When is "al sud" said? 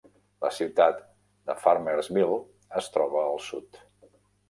3.29-3.83